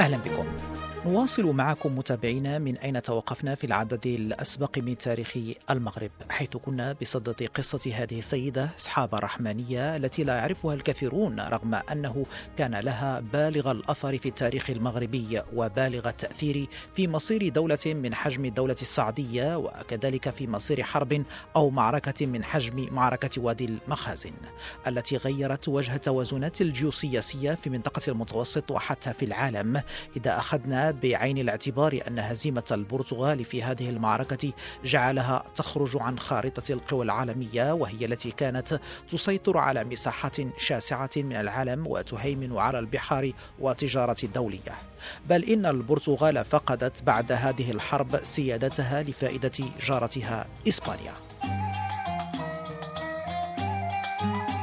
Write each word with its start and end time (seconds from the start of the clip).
أهلا 0.00 0.16
بكم. 0.16 0.69
نواصل 1.06 1.44
معكم 1.44 1.98
متابعينا 1.98 2.58
من 2.58 2.76
أين 2.76 3.02
توقفنا 3.02 3.54
في 3.54 3.64
العدد 3.64 4.06
الأسبق 4.06 4.78
من 4.78 4.98
تاريخ 4.98 5.36
المغرب 5.70 6.10
حيث 6.30 6.56
كنا 6.56 6.96
بصدد 7.02 7.48
قصة 7.54 7.92
هذه 7.94 8.18
السيدة 8.18 8.68
أصحاب 8.78 9.14
الرحمانية 9.14 9.96
التي 9.96 10.24
لا 10.24 10.36
يعرفها 10.36 10.74
الكثيرون 10.74 11.40
رغم 11.40 11.74
أنه 11.74 12.26
كان 12.58 12.74
لها 12.74 13.20
بالغ 13.20 13.70
الأثر 13.70 14.18
في 14.18 14.28
التاريخ 14.28 14.70
المغربي 14.70 15.42
وبالغ 15.54 16.08
التأثير 16.08 16.68
في 16.94 17.08
مصير 17.08 17.48
دولة 17.48 17.78
من 17.86 18.14
حجم 18.14 18.44
الدولة 18.44 18.76
السعدية 18.82 19.58
وكذلك 19.58 20.30
في 20.30 20.46
مصير 20.46 20.82
حرب 20.82 21.22
أو 21.56 21.70
معركة 21.70 22.26
من 22.26 22.44
حجم 22.44 22.88
معركة 22.94 23.42
وادي 23.42 23.64
المخازن 23.64 24.32
التي 24.86 25.16
غيرت 25.16 25.68
وجه 25.68 25.94
التوازنات 25.94 26.60
الجيوسياسية 26.60 27.54
في 27.54 27.70
منطقة 27.70 28.02
المتوسط 28.08 28.70
وحتى 28.70 29.12
في 29.12 29.24
العالم. 29.24 29.82
إذا 30.16 30.38
أخذنا 30.38 30.89
بعين 30.92 31.38
الاعتبار 31.38 32.02
أن 32.08 32.18
هزيمة 32.18 32.64
البرتغال 32.70 33.44
في 33.44 33.62
هذه 33.62 33.90
المعركة 33.90 34.52
جعلها 34.84 35.44
تخرج 35.54 35.96
عن 36.00 36.18
خارطة 36.18 36.72
القوى 36.72 37.04
العالمية 37.04 37.72
وهي 37.72 38.04
التي 38.04 38.30
كانت 38.30 38.80
تسيطر 39.10 39.58
على 39.58 39.84
مساحات 39.84 40.36
شاسعة 40.58 41.10
من 41.16 41.36
العالم 41.36 41.86
وتهيمن 41.86 42.58
على 42.58 42.78
البحار 42.78 43.32
والتجارة 43.58 44.16
الدولية. 44.24 44.74
بل 45.28 45.44
إن 45.44 45.66
البرتغال 45.66 46.44
فقدت 46.44 47.02
بعد 47.02 47.32
هذه 47.32 47.70
الحرب 47.70 48.20
سيادتها 48.22 49.02
لفائدة 49.02 49.64
جارتها 49.80 50.46
إسبانيا. 50.68 51.29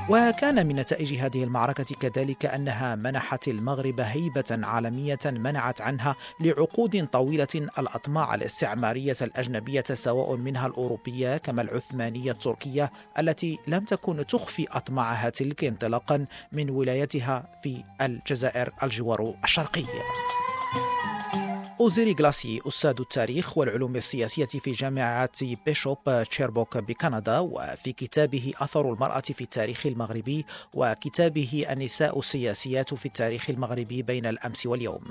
وكان 0.09 0.67
من 0.67 0.75
نتائج 0.75 1.13
هذه 1.13 1.43
المعركة 1.43 1.95
كذلك 1.95 2.45
أنها 2.45 2.95
منحت 2.95 3.47
المغرب 3.47 3.99
هيبة 3.99 4.43
عالمية 4.51 5.19
منعت 5.25 5.81
عنها 5.81 6.15
لعقود 6.39 7.07
طويلة 7.07 7.47
الأطماع 7.55 8.35
الاستعمارية 8.35 9.15
الأجنبية 9.21 9.83
سواء 9.93 10.35
منها 10.35 10.67
الأوروبية 10.67 11.37
كما 11.37 11.61
العثمانية 11.61 12.31
التركية 12.31 12.91
التي 13.19 13.59
لم 13.67 13.85
تكن 13.85 14.25
تخفي 14.27 14.67
أطماعها 14.71 15.29
تلك 15.29 15.63
انطلاقا 15.63 16.25
من 16.51 16.69
ولايتها 16.69 17.59
في 17.63 17.83
الجزائر 18.01 18.73
الجوار 18.83 19.35
الشرقي. 19.43 19.83
أوزيري 21.79 22.15
غلاسي 22.19 22.61
أستاذ 22.67 22.95
التاريخ 22.99 23.57
والعلوم 23.57 23.95
السياسية 23.95 24.45
في 24.45 24.71
جامعة 24.71 25.29
بيشوب 25.65 26.23
تشيربوك 26.29 26.77
بكندا 26.77 27.39
وفي 27.39 27.93
كتابه 27.93 28.53
أثر 28.57 28.93
المرأة 28.93 29.19
في 29.19 29.41
التاريخ 29.41 29.85
المغربي 29.85 30.45
وكتابه 30.73 31.65
النساء 31.69 32.19
السياسيات 32.19 32.93
في 32.93 33.05
التاريخ 33.05 33.49
المغربي 33.49 34.01
بين 34.01 34.25
الأمس 34.25 34.65
واليوم. 34.65 35.03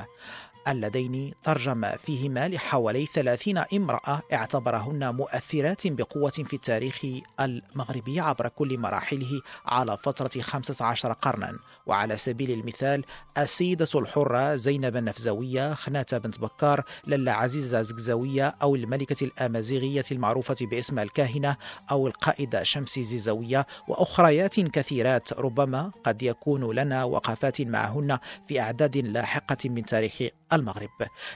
اللذين 0.68 1.32
ترجم 1.42 1.96
فيهما 1.96 2.48
لحوالي 2.48 3.06
ثلاثين 3.06 3.58
امرأة 3.58 4.22
اعتبرهن 4.32 5.14
مؤثرات 5.14 5.86
بقوة 5.86 6.30
في 6.30 6.54
التاريخ 6.54 7.06
المغربي 7.40 8.20
عبر 8.20 8.48
كل 8.48 8.78
مراحله 8.78 9.40
على 9.66 9.96
فترة 9.96 10.40
15 10.42 11.12
قرنا. 11.12 11.58
وعلى 11.86 12.16
سبيل 12.16 12.50
المثال 12.50 13.04
السيدة 13.38 13.88
الحرة 13.94 14.56
زينب 14.56 14.96
النفزوية 14.96 15.74
خناتة 15.74 16.18
بنت 16.18 16.40
بكار 16.40 16.84
للا 17.06 17.32
عزيزة 17.32 17.82
زقزاوية 17.82 18.54
أو 18.62 18.74
الملكة 18.74 19.24
الأمازيغية 19.24 20.04
المعروفة 20.12 20.56
باسم 20.60 20.98
الكاهنة 20.98 21.56
أو 21.90 22.06
القائدة 22.06 22.62
شمسي 22.62 23.04
زيزوية 23.04 23.66
وأخريات 23.88 24.60
كثيرات. 24.60 25.32
ربما 25.32 25.92
قد 26.04 26.22
يكون 26.22 26.74
لنا 26.74 27.04
وقفات 27.04 27.62
معهن 27.62 28.18
في 28.48 28.60
أعداد 28.60 28.96
لاحقة 28.96 29.68
من 29.70 29.84
تاريخ 29.84 30.22
المغرب. 30.56 30.90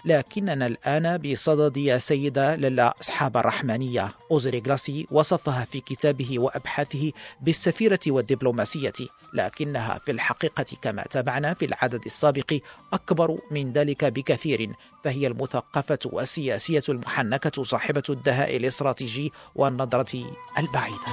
لكننا 0.05 0.67
الآن 0.67 1.19
بصدد 1.19 1.77
يا 1.77 1.99
سيدة 1.99 2.57
للا 2.57 2.95
أصحاب 3.01 3.37
الرحمانية. 3.37 4.15
أوزري 4.31 4.63
غلاسي 4.67 5.07
وصفها 5.11 5.65
في 5.65 5.81
كتابه 5.81 6.39
وأبحاثه 6.39 7.13
بالسفيرة 7.41 8.01
والدبلوماسية. 8.07 8.93
لكنها 9.35 10.01
في 10.05 10.13
الحقيقة 10.13 10.67
كما 10.83 11.03
تابعنا 11.03 11.55
في 11.55 11.65
العدد 11.65 12.05
السابق 12.07 12.59
أكبر 12.93 13.39
من 13.51 13.73
ذلك 13.73 14.05
بكثير. 14.05 14.73
فهي 15.05 15.27
المثقفة 15.27 15.99
والسياسية 16.05 16.83
المحنكة 16.89 17.63
صاحبة 17.63 18.03
الدهاء 18.09 18.57
الاستراتيجي 18.57 19.33
والنظرة 19.55 20.25
البعيدة. 20.59 21.11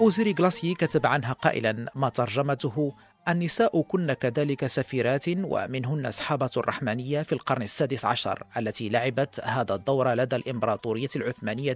أوزيري 0.00 0.34
غلاسي 0.38 0.74
كتب 0.74 1.06
عنها 1.06 1.32
قائلا 1.32 1.90
ما 1.94 2.08
ترجمته 2.08 2.94
النساء 3.28 3.82
كن 3.82 4.12
كذلك 4.12 4.66
سفيرات 4.66 5.24
ومنهن 5.28 6.06
أصحابة 6.06 6.50
الرحمانية 6.56 7.22
في 7.22 7.32
القرن 7.32 7.62
السادس 7.62 8.04
عشر 8.04 8.42
التي 8.56 8.88
لعبت 8.88 9.40
هذا 9.44 9.74
الدور 9.74 10.14
لدى 10.14 10.36
الإمبراطورية 10.36 11.08
العثمانية 11.16 11.74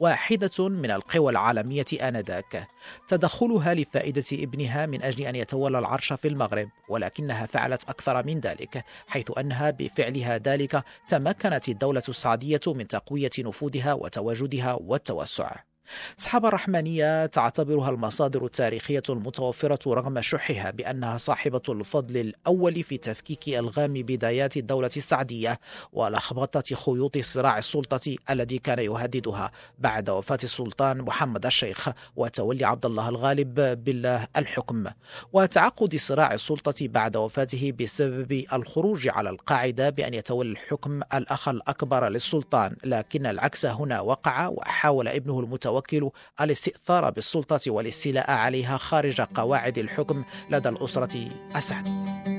واحدة 0.00 0.68
من 0.68 0.90
القوى 0.90 1.32
العالمية 1.32 1.84
آنذاك. 2.02 2.66
تدخلها 3.08 3.74
لفائدة 3.74 4.24
ابنها 4.32 4.86
من 4.86 5.02
أجل 5.02 5.26
أن 5.26 5.36
يتولى 5.36 5.78
العرش 5.78 6.12
في 6.12 6.28
المغرب 6.28 6.68
ولكنها 6.88 7.46
فعلت 7.46 7.84
أكثر 7.88 8.26
من 8.26 8.40
ذلك 8.40 8.84
حيث 9.06 9.38
أنها 9.38 9.70
بفعلها 9.70 10.38
ذلك 10.38 10.84
تمكنت 11.08 11.68
الدولة 11.68 12.02
السعدية 12.08 12.60
من 12.66 12.88
تقوية 12.88 13.30
نفوذها 13.38 13.92
وتواجدها 13.92 14.78
والتوسع. 14.80 15.75
أصحاب 16.20 16.46
الرحمانية 16.46 17.26
تعتبرها 17.26 17.90
المصادر 17.90 18.44
التاريخية 18.44 19.02
المتوفرة 19.10 19.94
رغم 19.94 20.20
شحها 20.20 20.70
بأنها 20.70 21.16
صاحبة 21.16 21.62
الفضل 21.68 22.16
الأول 22.16 22.82
في 22.82 22.98
تفكيك 22.98 23.48
ألغام 23.48 23.92
بدايات 23.92 24.56
الدولة 24.56 24.90
السعدية 24.96 25.60
ولخبطة 25.92 26.74
خيوط 26.74 27.18
صراع 27.18 27.58
السلطة 27.58 28.16
الذي 28.30 28.58
كان 28.58 28.78
يهددها 28.78 29.50
بعد 29.78 30.10
وفاة 30.10 30.38
السلطان 30.44 30.98
محمد 30.98 31.46
الشيخ 31.46 31.88
وتولي 32.16 32.64
عبد 32.64 32.86
الله 32.86 33.08
الغالب 33.08 33.54
بالله 33.84 34.28
الحكم. 34.36 34.84
وتعقد 35.32 35.96
صراع 35.96 36.34
السلطة 36.34 36.88
بعد 36.88 37.16
وفاته 37.16 37.72
بسبب 37.80 38.44
الخروج 38.52 39.08
على 39.08 39.30
القاعدة 39.30 39.90
بأن 39.90 40.14
يتولى 40.14 40.50
الحكم 40.50 41.00
الأخ 41.14 41.48
الأكبر 41.48 42.08
للسلطان 42.08 42.76
لكن 42.84 43.26
العكس 43.26 43.66
هنا 43.66 44.00
وقع 44.00 44.48
وحاول 44.48 45.08
ابنه 45.08 45.40
المتوفى 45.40 45.75
المتوكل 45.76 46.10
الاستئثار 46.40 47.10
بالسلطة 47.10 47.70
والاستيلاء 47.70 48.30
عليها 48.30 48.76
خارج 48.76 49.20
قواعد 49.20 49.78
الحكم 49.78 50.24
لدى 50.50 50.68
الأسرة 50.68 51.28
السعدية 51.56 52.35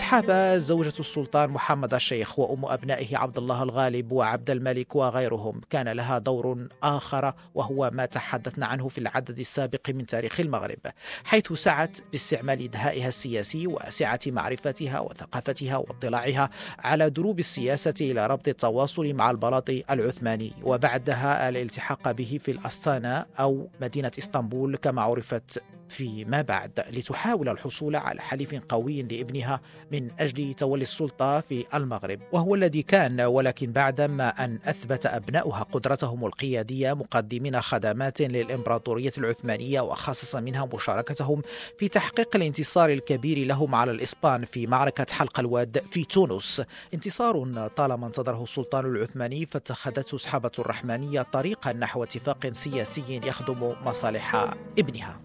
أصحاب 0.00 0.58
زوجة 0.58 0.92
السلطان 1.00 1.50
محمد 1.50 1.94
الشيخ 1.94 2.38
وأم 2.38 2.64
أبنائه 2.64 3.16
عبد 3.16 3.38
الله 3.38 3.62
الغالب 3.62 4.12
وعبد 4.12 4.50
الملك 4.50 4.96
وغيرهم. 4.96 5.60
كان 5.70 5.88
لها 5.88 6.18
دور 6.18 6.68
آخر 6.82 7.34
وهو 7.54 7.90
ما 7.92 8.06
تحدثنا 8.06 8.66
عنه 8.66 8.88
في 8.88 8.98
العدد 8.98 9.38
السابق 9.38 9.90
من 9.90 10.06
تاريخ 10.06 10.40
المغرب 10.40 10.78
حيث 11.24 11.52
سعت 11.52 11.98
باستعمال 12.12 12.70
دهائها 12.70 13.08
السياسي 13.08 13.66
وسعة 13.66 14.20
معرفتها 14.26 15.00
وثقافتها 15.00 15.76
واطلاعها 15.76 16.50
على 16.78 17.10
دروب 17.10 17.38
السياسة 17.38 17.94
إلى 18.00 18.26
ربط 18.26 18.48
التواصل 18.48 19.12
مع 19.14 19.30
البلاط 19.30 19.70
العثماني. 19.70 20.52
وبعدها 20.62 21.48
الالتحاق 21.48 22.10
به 22.10 22.40
في 22.42 22.50
الأستانة 22.50 23.26
أو 23.40 23.68
مدينة 23.80 24.12
إسطنبول 24.18 24.76
كما 24.76 25.02
عرفت 25.02 25.62
فيما 25.90 26.42
بعد 26.42 26.84
لتحاول 26.92 27.48
الحصول 27.48 27.96
على 27.96 28.20
حليف 28.20 28.54
قوي 28.68 29.02
لابنها 29.02 29.60
من 29.92 30.08
أجل 30.20 30.54
تولي 30.54 30.82
السلطة 30.82 31.40
في 31.40 31.66
المغرب 31.74 32.20
وهو 32.32 32.54
الذي 32.54 32.82
كان 32.82 33.20
ولكن 33.20 33.72
بعدما 33.72 34.44
أن 34.44 34.58
أثبت 34.64 35.06
أبناؤها 35.06 35.62
قدرتهم 35.62 36.26
القيادية 36.26 36.92
مقدمين 36.92 37.60
خدمات 37.60 38.20
للإمبراطورية 38.20 39.12
العثمانية 39.18 39.80
وخصص 39.80 40.36
منها 40.36 40.68
مشاركتهم 40.74 41.42
في 41.78 41.88
تحقيق 41.88 42.36
الانتصار 42.36 42.90
الكبير 42.90 43.46
لهم 43.46 43.74
على 43.74 43.90
الإسبان 43.90 44.44
في 44.44 44.66
معركة 44.66 45.06
حلق 45.10 45.40
الواد 45.40 45.82
في 45.90 46.04
تونس. 46.04 46.62
انتصار 46.94 47.68
طالما 47.76 48.06
انتظره 48.06 48.42
السلطان 48.42 48.84
العثماني 48.86 49.46
فاتخذته 49.46 50.18
سحابة 50.18 50.50
الرحمانية 50.58 51.22
طريقا 51.22 51.72
نحو 51.72 52.04
اتفاق 52.04 52.52
سياسي 52.52 53.20
يخدم 53.24 53.74
مصالح 53.84 54.54
ابنها. 54.78 55.20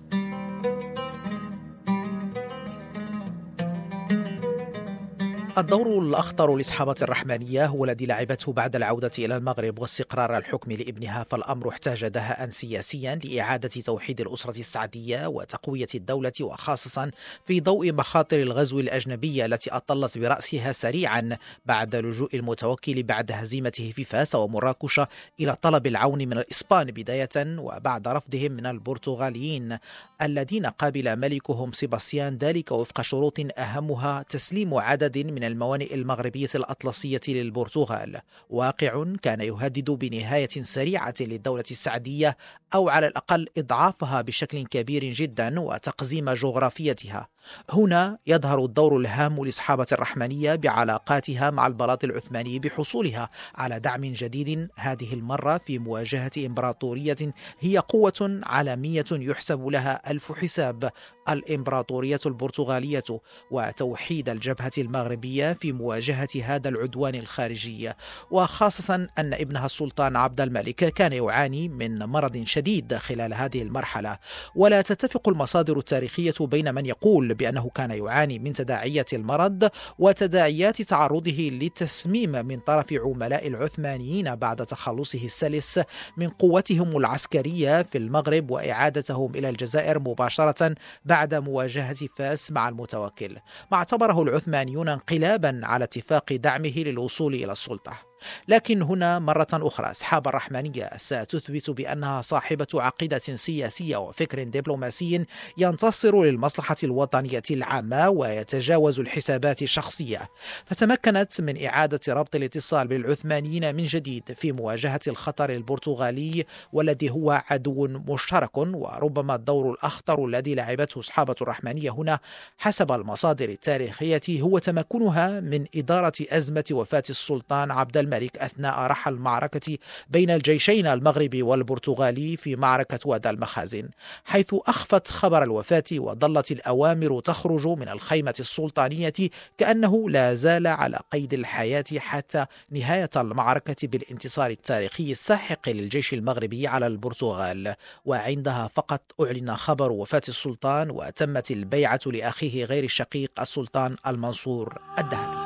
الدور 5.57 5.99
الأخطر 5.99 6.57
لصحابة 6.57 6.95
الرحمانية 7.01 7.65
هو 7.65 7.85
الذي 7.85 8.05
لعبته 8.05 8.53
بعد 8.53 8.75
العودة 8.75 9.11
إلى 9.19 9.37
المغرب 9.37 9.79
واستقرار 9.79 10.37
الحكم 10.37 10.71
لابنها 10.71 11.23
فالأمر 11.23 11.69
احتاج 11.69 12.07
دهاء 12.07 12.49
سياسيا 12.49 13.19
لإعادة 13.23 13.69
توحيد 13.81 14.21
الأسرة 14.21 14.59
السعدية 14.59 15.27
وتقوية 15.27 15.87
الدولة 15.95 16.31
وخاصة 16.41 17.11
في 17.45 17.59
ضوء 17.59 17.93
مخاطر 17.93 18.39
الغزو 18.39 18.79
الأجنبي 18.79 19.45
التي 19.45 19.71
أطلت 19.71 20.17
برأسها 20.17 20.71
سريعا 20.71 21.37
بعد 21.65 21.95
لجوء 21.95 22.35
المتوكل 22.35 23.03
بعد 23.03 23.31
هزيمته 23.31 23.91
في 23.95 24.03
فاس 24.03 24.35
ومراكش 24.35 25.01
إلى 25.39 25.55
طلب 25.61 25.87
العون 25.87 26.19
من 26.19 26.37
الإسبان 26.37 26.87
بداية 26.87 27.59
وبعد 27.59 28.07
رفضهم 28.07 28.51
من 28.51 28.65
البرتغاليين 28.65 29.77
الذين 30.21 30.65
قابل 30.65 31.15
ملكهم 31.19 31.71
سيباستيان 31.71 32.37
ذلك 32.37 32.71
وفق 32.71 33.01
شروط 33.01 33.39
أهمها 33.57 34.25
تسليم 34.29 34.73
عدد 34.73 35.17
من 35.17 35.44
الموانئ 35.47 35.93
المغربية 35.93 36.49
الأطلسية 36.55 37.21
للبرتغال. 37.27 38.21
واقع 38.49 39.05
كان 39.21 39.41
يهدد 39.41 39.91
بنهاية 39.91 40.61
سريعة 40.61 41.13
للدولة 41.19 41.63
السعدية 41.71 42.37
أو 42.73 42.89
على 42.89 43.07
الأقل 43.07 43.47
إضعافها 43.57 44.21
بشكل 44.21 44.65
كبير 44.65 45.03
جدا 45.03 45.59
وتقزيم 45.59 46.29
جغرافيتها. 46.29 47.34
هنا 47.71 48.17
يظهر 48.27 48.65
الدور 48.65 48.97
الهام 48.97 49.45
لصحابة 49.45 49.87
الرحمنية 49.91 50.55
بعلاقاتها 50.55 51.49
مع 51.49 51.67
البلاط 51.67 52.03
العثماني 52.03 52.59
بحصولها 52.59 53.29
على 53.55 53.79
دعم 53.79 54.05
جديد 54.05 54.69
هذه 54.75 55.13
المرة 55.13 55.57
في 55.57 55.79
مواجهة 55.79 56.31
إمبراطورية 56.37 57.33
هي 57.59 57.77
قوة 57.77 58.41
عالمية 58.43 59.05
يحسب 59.11 59.67
لها 59.67 60.11
ألف 60.11 60.31
حساب. 60.31 60.91
الإمبراطورية 61.29 62.19
البرتغالية 62.25 63.03
وتوحيد 63.51 64.29
الجبهة 64.29 64.71
المغربية 64.77 65.53
في 65.53 65.71
مواجهة 65.71 66.27
هذا 66.43 66.69
العدوان 66.69 67.15
الخارجي. 67.15 67.91
وخاصة 68.31 68.95
أن 68.95 69.33
ابنها 69.33 69.65
السلطان 69.65 70.15
عبد 70.15 70.41
الملك 70.41 70.75
كان 70.75 71.13
يعاني 71.13 71.67
من 71.67 71.99
مرض 71.99 72.43
شديد 72.45 72.95
خلال 72.95 73.33
هذه 73.33 73.61
المرحلة. 73.61 74.17
ولا 74.55 74.81
تتفق 74.81 75.29
المصادر 75.29 75.77
التاريخية 75.77 76.33
بين 76.41 76.73
من 76.75 76.85
يقول 76.85 77.33
بأنه 77.35 77.69
كان 77.75 77.91
يعاني 77.91 78.39
من 78.39 78.53
تداعيات 78.53 79.13
المرض 79.13 79.69
وتداعيات 79.99 80.81
تعرضه 80.81 81.49
للتسميم 81.51 82.31
من 82.31 82.59
طرف 82.59 82.93
عملاء 82.93 83.47
العثمانيين 83.47 84.35
بعد 84.35 84.65
تخلصه 84.65 85.25
السلس 85.25 85.79
من 86.17 86.29
قوتهم 86.29 86.97
العسكرية 86.97 87.81
في 87.83 87.97
المغرب 87.97 88.51
وإعادتهم 88.51 89.35
إلى 89.35 89.49
الجزائر 89.49 89.99
مباشرة 89.99 90.75
بعد 91.05 91.35
مواجهة 91.35 92.07
فاس 92.17 92.51
مع 92.51 92.69
المتوكل. 92.69 93.37
ما 93.71 93.77
اعتبره 93.77 94.21
العثمانيون 94.21 94.89
انقلابا 94.89 95.61
على 95.63 95.83
اتفاق 95.83 96.33
دعمه 96.33 96.73
للوصول 96.77 97.33
إلى 97.33 97.51
السلطة. 97.51 98.14
لكن 98.47 98.81
هنا 98.81 99.19
مرة 99.19 99.47
أخرى 99.53 99.91
أصحاب 99.91 100.27
الرحمانية 100.27 100.89
ستثبت 100.97 101.69
بأنها 101.69 102.21
صاحبة 102.21 102.67
عقيدة 102.73 103.19
سياسية 103.19 103.97
وفكر 103.97 104.43
دبلوماسي 104.43 105.25
ينتصر 105.57 106.23
للمصلحة 106.23 106.75
الوطنية 106.83 107.43
العامة 107.51 108.09
ويتجاوز 108.09 108.99
الحسابات 108.99 109.61
الشخصية. 109.61 110.29
فتمكنت 110.65 111.41
من 111.41 111.65
إعادة 111.65 111.99
ربط 112.07 112.35
الاتصال 112.35 112.87
بالعثمانيين 112.87 113.75
من 113.75 113.83
جديد 113.83 114.33
في 114.33 114.51
مواجهة 114.51 114.99
الخطر 115.07 115.49
البرتغالي 115.49 116.45
والذي 116.73 117.09
هو 117.09 117.43
عدو 117.49 117.87
مشترك 117.87 118.57
وربما 118.57 119.35
الدور 119.35 119.71
الأخطر 119.71 120.25
الذي 120.25 120.55
لعبته 120.55 120.99
أصحابة 120.99 121.35
الرحمانية 121.41 121.89
هنا 121.89 122.19
حسب 122.57 122.91
المصادر 122.91 123.49
التاريخية 123.49 124.41
هو 124.41 124.57
تمكنها 124.57 125.39
من 125.39 125.65
إدارة 125.75 126.13
أزمة 126.29 126.63
وفاة 126.71 127.03
السلطان 127.09 127.71
عبد 127.71 127.97
الملك. 127.97 128.14
الملك 128.17 128.37
أثناء 128.37 128.79
رحل 128.79 129.13
المعركة 129.13 129.77
بين 130.09 130.29
الجيشين 130.29 130.87
المغربي 130.87 131.43
والبرتغالي 131.43 132.37
في 132.37 132.55
معركة 132.55 132.99
وادي 133.05 133.29
المخازن 133.29 133.89
حيث 134.25 134.55
أخفت 134.67 135.07
خبر 135.07 135.43
الوفاة 135.43 135.83
وظلت 135.93 136.51
الأوامر 136.51 137.19
تخرج 137.19 137.67
من 137.67 137.89
الخيمة 137.89 138.35
السلطانية 138.39 139.13
كأنه 139.57 140.09
لا 140.09 140.35
زال 140.35 140.67
على 140.67 140.99
قيد 141.11 141.33
الحياة 141.33 141.83
حتى 141.97 142.45
نهاية 142.71 143.09
المعركة 143.15 143.87
بالانتصار 143.87 144.49
التاريخي 144.49 145.11
الساحق 145.11 145.69
للجيش 145.69 146.13
المغربي 146.13 146.67
على 146.67 146.87
البرتغال. 146.87 147.75
وعندها 148.05 148.69
فقط 148.73 149.01
أعلن 149.21 149.55
خبر 149.55 149.91
وفاة 149.91 150.21
السلطان 150.29 150.91
وتمت 150.91 151.51
البيعة 151.51 151.99
لأخيه 152.05 152.65
غير 152.65 152.83
الشقيق 152.83 153.31
السلطان 153.39 153.95
المنصور 154.07 154.81
الدهبي 154.99 155.44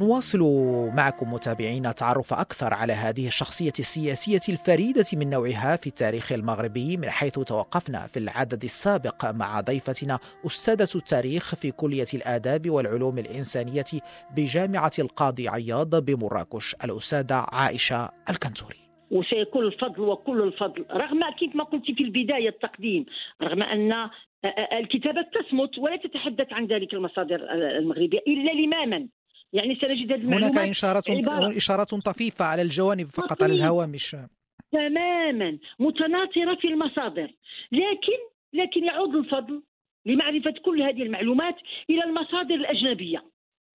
نواصل 0.00 0.40
معكم 0.96 1.32
متابعين 1.32 1.86
التعرف 1.86 2.32
أكثر 2.32 2.74
على 2.74 2.92
هذه 2.92 3.26
الشخصية 3.26 3.72
السياسية 3.78 4.52
الفريدة 4.52 5.04
من 5.12 5.30
نوعها 5.30 5.76
في 5.76 5.86
التاريخ 5.86 6.32
المغربي 6.32 6.96
من 6.96 7.10
حيث 7.10 7.38
توقفنا 7.38 8.06
في 8.06 8.18
العدد 8.18 8.62
السابق 8.62 9.30
مع 9.30 9.60
ضيفتنا 9.60 10.18
أستاذة 10.46 10.88
التاريخ 10.94 11.54
في 11.54 11.70
كلية 11.70 12.06
الآداب 12.14 12.70
والعلوم 12.70 13.18
الإنسانية 13.18 13.84
بجامعة 14.36 14.92
القاضي 14.98 15.48
عياض 15.48 16.04
بمراكش 16.04 16.74
الأستاذة 16.84 17.46
عائشة 17.52 18.08
الكنتوري 18.30 18.82
وسيكون 19.10 19.64
الفضل 19.64 20.00
وكل 20.00 20.42
الفضل. 20.42 20.84
رغم 20.90 21.30
كيف 21.38 21.56
ما 21.56 21.64
قلت 21.64 21.84
في 21.84 22.04
البداية 22.04 22.48
التقديم 22.48 23.06
رغم 23.42 23.62
أن 23.62 24.10
الكتابة 24.72 25.22
تصمت 25.22 25.78
ولا 25.78 25.96
تتحدث 25.96 26.52
عن 26.52 26.66
ذلك 26.66 26.94
المصادر 26.94 27.52
المغربية 27.52 28.18
إلا 28.28 28.50
لماما. 28.52 29.08
يعني 29.52 29.74
سنجد 29.74 30.12
هذه 30.12 30.36
هناك 30.36 30.58
إشارات 30.58 31.10
إشارات 31.56 31.94
طفيفة 31.94 32.44
على 32.44 32.62
الجوانب 32.62 33.06
فقط 33.06 33.42
على 33.42 33.54
الهوامش 33.54 34.16
تماما. 34.72 35.58
متناثرة 35.78 36.54
في 36.60 36.68
المصادر. 36.68 37.32
لكن 37.72 38.18
لكن 38.52 38.84
يعود 38.84 39.14
الفضل 39.14 39.62
لمعرفة 40.06 40.54
كل 40.64 40.82
هذه 40.82 41.02
المعلومات 41.02 41.56
إلى 41.90 42.04
المصادر 42.04 42.54
الأجنبية. 42.54 43.24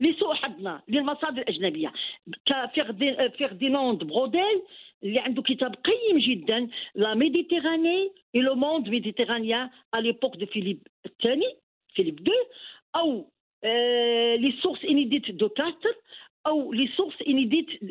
لسوء 0.02 0.34
حظنا 0.34 0.82
للمصادر 0.88 1.42
الأجنبية. 1.42 1.94
كفيرديناند 2.46 4.04
بروديل 4.04 4.62
اللي 5.04 5.20
عنده 5.20 5.42
كتاب 5.42 5.76
قيم 5.76 6.18
جدا 6.20 6.68
La 6.96 7.14
Méditerranée 7.14 8.12
et 8.36 8.42
le 8.42 8.56
monde 8.56 8.90
méditerranéen 8.90 9.70
à 9.94 9.98
l'époque 9.98 10.36
de 10.36 10.46
Philippe 10.46 10.88
الثاني 11.06 11.58
Philippe 11.96 12.24
deux 12.24 12.32
أو 12.96 13.32
les 13.64 14.54
sources 14.62 14.86
inédites 14.86 15.32
de 15.32 15.50
Castries 15.50 15.96
أو 16.48 16.74
les 16.74 16.88
sources 16.88 17.16
inédites 17.28 17.84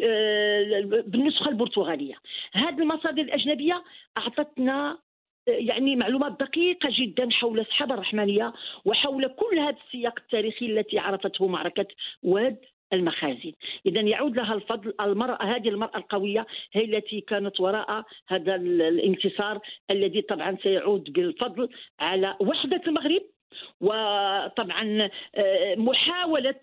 بالنسخة 1.09 1.49
البرتغالية. 1.49 2.15
هذه 2.53 2.79
المصادر 2.79 3.23
الأجنبية 3.23 3.85
أعطتنا 4.19 4.99
يعني 5.47 5.97
معلومات 5.97 6.33
دقيقة 6.41 6.89
جدا 6.93 7.31
حول 7.31 7.61
سحابة 7.61 7.93
الرحمانية 7.93 8.53
وحول 8.85 9.29
كل 9.29 9.59
هذا 9.59 9.77
السياق 9.87 10.15
التاريخي 10.19 10.67
التي 10.67 10.99
عرفته 10.99 11.47
معركة 11.47 11.87
واد 12.23 12.59
المخازن. 12.93 13.53
إذا 13.87 14.01
يعود 14.01 14.37
لها 14.37 14.55
الفضل 14.55 14.95
المرأة 15.01 15.43
هذه 15.45 15.69
المرأة 15.69 15.97
القوية 15.97 16.47
هي 16.73 16.85
التي 16.85 17.21
كانت 17.21 17.61
وراء 17.61 18.05
هذا 18.29 18.55
الانتصار 18.55 19.61
الذي 19.91 20.23
طبعا 20.23 20.57
سيعود 20.63 21.13
بالفضل 21.13 21.69
على 22.01 22.37
وحدة 22.41 22.83
المغرب. 22.87 23.23
وطبعا 23.81 25.11
آه، 25.35 25.75
محاولة 25.75 26.51
آه، 26.51 26.61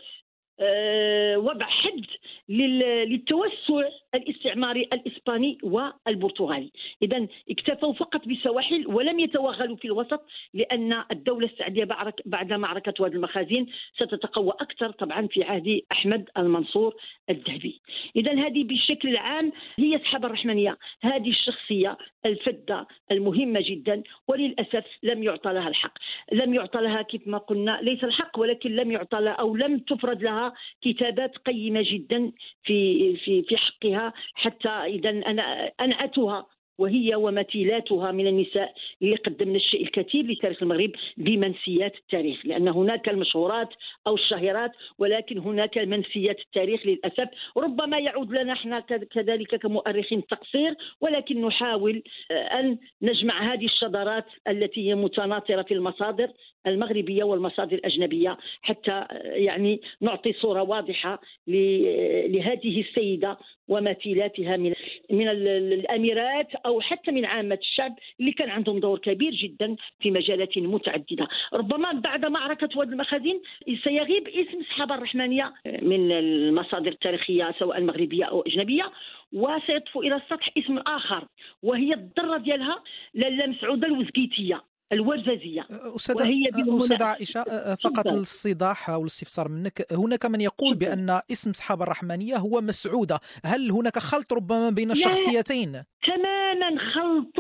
وضع 1.38 1.65
حد 1.65 2.05
للتوسع 2.50 3.89
الاستعماري 4.15 4.81
الإسباني 4.93 5.57
والبرتغالي، 5.63 6.72
إذا 7.01 7.27
اكتفوا 7.50 7.93
فقط 7.93 8.27
بالسواحل 8.27 8.88
ولم 8.88 9.19
يتوغلوا 9.19 9.75
في 9.75 9.86
الوسط 9.86 10.25
لأن 10.53 11.03
الدولة 11.12 11.48
السعودية 11.48 11.88
بعد 12.25 12.53
معركة 12.53 12.93
وادي 13.00 13.15
المخازن 13.15 13.65
ستتقوى 13.95 14.53
أكثر 14.60 14.91
طبعا 14.91 15.27
في 15.27 15.43
عهد 15.43 15.81
أحمد 15.91 16.29
المنصور 16.38 16.95
الذهبي. 17.29 17.81
إذا 18.15 18.31
هذه 18.31 18.63
بشكل 18.63 19.10
العام 19.10 19.51
هي 19.77 19.95
أصحاب 19.95 20.25
الرحمنية، 20.25 20.77
هذه 21.01 21.29
الشخصية 21.29 21.98
الفذة 22.25 22.88
المهمة 23.12 23.62
جدا 23.69 24.03
وللأسف 24.27 24.86
لم 25.03 25.24
يعطى 25.24 25.53
لها 25.53 25.67
الحق، 25.67 25.93
لم 26.31 26.53
يعطى 26.53 26.81
لها 26.81 27.01
كيف 27.01 27.27
ما 27.27 27.38
قلنا 27.38 27.79
ليس 27.81 28.03
الحق 28.03 28.39
ولكن 28.39 28.75
لم 28.75 28.91
يعطى 28.91 29.19
لها 29.19 29.33
أو 29.33 29.55
لم 29.55 29.79
تفرض 29.79 30.22
لها 30.22 30.43
كتابات 30.82 31.38
قيمة 31.38 31.82
جدا 31.92 32.32
في 32.64 33.16
في 33.18 33.44
في 33.44 33.58
حقها 33.58 34.14
حتى 34.34 34.70
اذا 34.70 35.10
أنا 35.10 35.72
انعتها 35.80 36.46
وهي 36.77 37.15
ومثيلاتها 37.15 38.12
من 38.12 38.27
النساء 38.27 38.74
اللي 39.01 39.15
قدمنا 39.15 39.56
الشيء 39.56 39.82
الكثير 39.84 40.25
لتاريخ 40.25 40.63
المغرب 40.63 40.92
بمنسيات 41.18 41.96
التاريخ 41.96 42.46
لأن 42.46 42.68
هناك 42.68 43.10
المشهورات 43.10 43.70
أو 44.08 44.15
الشهيرات 44.15 44.72
ولكن 44.98 45.38
هناك 45.38 45.77
منسيات 45.77 46.39
التاريخ 46.39 46.86
للأسف. 46.86 47.30
ربما 47.58 48.00
يعود 48.00 48.32
لنا 48.32 48.53
إحنا 48.53 48.80
كذلك 49.12 49.56
كمؤرخين 49.56 50.25
تقصير 50.27 50.75
ولكن 51.01 51.46
نحاول 51.46 52.03
آه، 52.32 52.34
أن 52.34 52.77
نجمع 53.01 53.53
هذه 53.53 53.65
الشذرات 53.65 54.25
التي 54.48 54.89
هي 54.89 54.96
متناثره 54.96 55.62
في 55.62 55.74
المصادر 55.74 56.27
المغربية 56.68 57.24
والمصادر 57.24 57.74
الأجنبية 57.77 58.38
حتى 58.62 58.92
آه، 58.92 59.08
يعني 59.24 59.82
نعطي 60.01 60.34
صورة 60.34 60.62
واضحة 60.62 61.22
لهذه 61.48 62.82
السيدة 62.82 63.38
ومثيلاتها 63.74 64.58
من 64.58 64.74
من 65.10 65.27
الأميرات 65.30 66.56
أو 66.56 66.82
حتى 66.82 67.12
من 67.12 67.25
عامة 67.25 67.60
الشعب 67.62 67.96
اللي 68.20 68.32
كان 68.32 68.50
عندهم 68.50 68.80
دور 68.80 69.00
كبير 69.00 69.32
جدا 69.34 69.75
في 70.00 70.12
مجالات 70.12 70.58
متعددة. 70.58 71.27
ربما 71.53 71.92
بعد 71.92 72.25
معركة 72.25 72.70
واد 72.75 72.92
المخازن 72.92 73.39
سيغيب 73.84 74.27
اسم 74.27 74.60
الصحابة 74.60 74.96
الرحمانية 74.96 75.53
من 75.82 76.12
المصادر 76.12 76.92
التاريخية 76.92 77.56
سواء 77.60 77.77
المغربية 77.77 78.25
أو 78.25 78.42
أجنبية 78.42 78.92
وسيطفو 79.34 80.01
إلى 80.01 80.15
السطح 80.15 80.50
اسم 80.58 80.77
آخر 80.77 81.27
وهي 81.63 81.94
الضرة 81.94 82.38
ديالها 82.38 82.84
لاله 83.13 83.46
مسعوده 83.48 83.88
الوزقيتيه 84.94 85.24
الورزازيه 85.24 85.68
أستاذ 85.96 86.16
أستاذ 86.82 87.04
عائشة 87.04 87.44
فقط 87.76 88.08
للصداح 88.08 88.90
أو 88.90 89.02
الاستفسار 89.02 89.50
منك 89.50 89.94
هناك 89.94 90.26
من 90.26 90.42
يقول 90.42 90.76
بأن 90.76 91.20
اسم 91.32 91.50
الصحابه 91.50 91.84
الرحمانية 91.84 92.36
هو 92.36 92.62
مسعودة. 92.62 93.20
هل 93.46 93.72
هناك 93.72 94.00
خلط 94.00 94.34
ربما 94.34 94.70
بين 94.70 94.92
الشخصيتين؟ 94.92 95.84
تماما 96.08 96.70
خلط 96.94 97.38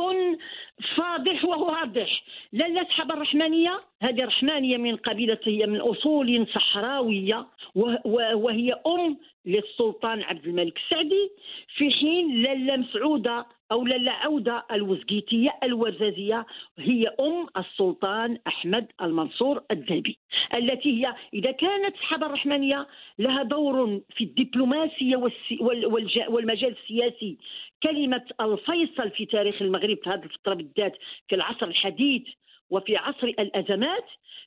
فاضح 0.97 1.45
وواضح. 1.45 2.23
لا 2.53 2.81
الصحابه 2.81 3.13
الرحمانية. 3.13 3.79
هذه 4.01 4.25
رحمانيه 4.25 4.77
من 4.77 4.95
قبيلة 4.95 5.39
هي 5.43 5.65
من 5.65 5.79
أصول 5.81 6.47
صحراوية 6.55 7.47
وهي 8.35 8.73
أم 8.73 9.17
للسلطان 9.45 10.23
عبد 10.23 10.45
الملك 10.47 10.77
السعدي 10.77 11.31
في 11.77 11.91
حين 11.91 12.41
لاله 12.41 12.77
مسعودة 12.77 13.45
أو 13.71 13.85
لاله 13.85 14.11
عودة 14.11 14.65
الوزقيتية 14.71 15.57
الورزازية 15.63 16.45
هي 16.79 17.07
أم 17.07 17.47
السلطان 17.57 18.37
أحمد 18.47 18.87
المنصور 19.01 19.63
الذهبي 19.71 20.17
التي 20.53 21.05
هي 21.05 21.15
إذا 21.33 21.51
كانت 21.51 21.95
الصحابة 21.95 22.25
الرحمانية 22.25 22.87
لها 23.19 23.43
دور 23.43 24.01
في 24.15 24.23
الدبلوماسية 24.23 25.15
والمجال 26.27 26.75
السياسي. 26.81 27.37
كلمة 27.83 28.25
الفيصل 28.41 29.09
في 29.09 29.25
تاريخ 29.25 29.61
المغرب 29.61 29.97
في 30.03 30.09
هذه 30.09 30.23
الفترة 30.23 30.53
بالذات 30.53 30.93
في 31.27 31.35
العصر 31.35 31.67
الحديث 31.67 32.23
وفي 32.73 32.97
عصر 32.97 33.27
الأزمات 33.27 34.05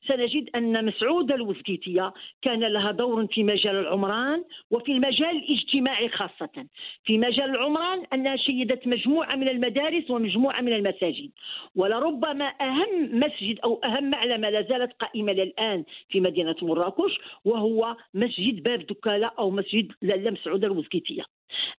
سنجد 0.09 0.51
أن 0.55 0.85
مسعود 0.85 1.33
الوزكيتية 1.33 2.13
كان 2.43 2.61
لها 2.61 2.91
دور 2.91 3.27
في 3.27 3.45
مجال 3.45 3.77
العمران 3.77 4.45
وفي 4.71 4.93
المجال 4.93 5.37
الاجتماعي 5.37 6.09
خاصة. 6.09 6.67
في 7.05 7.19
مجال 7.19 7.51
العمران 7.51 8.03
أنها 8.13 8.37
شيدت 8.37 8.87
مجموعة 8.87 9.37
من 9.37 9.49
المدارس 9.49 10.11
ومجموعة 10.11 10.61
من 10.61 10.73
المساجد. 10.73 11.31
ولربما 11.77 12.53
أهم 12.61 13.21
مسجد 13.21 13.61
أو 13.65 13.81
أهم 13.85 14.11
معلمة 14.11 14.51
لا 14.51 14.63
زالت 14.63 14.93
قائمة 14.93 15.33
الآن 15.33 15.85
في 16.09 16.21
مدينة 16.21 16.57
مراكش 16.63 17.19
وهو 17.45 17.97
مسجد 18.15 18.63
باب 18.63 18.87
دكالة 18.87 19.31
أو 19.39 19.51
مسجد 19.51 19.93
لاله 20.03 20.31
مسعود 20.31 20.65
الوزكيتية. 20.65 21.23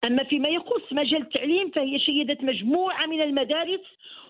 أما 0.05 0.23
فيما 0.23 0.49
يخص 0.49 0.93
مجال 0.93 1.21
التعليم 1.21 1.69
فهي 1.69 1.99
شيدت 1.99 2.43
مجموعة 2.43 3.05
من 3.05 3.21
المدارس 3.21 3.81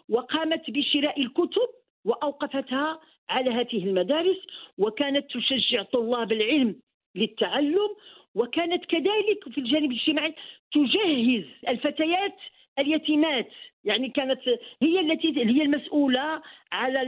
وقامت 0.09 0.71
بشراء 0.71 1.21
الكتب 1.21 1.69
وأوقفتها 2.07 2.99
على 3.29 3.51
هذه 3.51 3.83
المدارس 3.85 4.37
وكانت 4.77 5.31
تشجع 5.31 5.83
طلاب 5.83 6.31
العلم 6.31 6.75
للتعلم 7.15 7.89
وكانت 8.35 8.85
كذلك 8.85 9.49
في 9.51 9.57
الجانب 9.57 9.91
الاجتماعي 9.91 10.35
تجهز 10.71 11.43
الفتيات 11.67 12.35
اليتيمات. 12.79 13.47
يعني 13.83 14.09
كانت 14.09 14.39
هي 14.81 14.99
التي 14.99 15.27
هي 15.37 15.61
المسؤولة 15.61 16.41
على 16.71 17.01